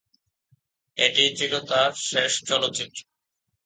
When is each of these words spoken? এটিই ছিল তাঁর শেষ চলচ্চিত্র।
এটিই 0.97 1.31
ছিল 1.35 1.53
তাঁর 1.69 1.91
শেষ 2.09 2.31
চলচ্চিত্র। 2.45 2.99